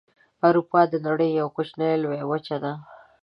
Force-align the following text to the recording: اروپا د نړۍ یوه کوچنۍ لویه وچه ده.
اروپا 0.47 0.81
د 0.91 0.93
نړۍ 1.07 1.29
یوه 1.39 1.51
کوچنۍ 1.55 1.91
لویه 2.03 2.25
وچه 2.31 2.57
ده. 2.63 2.73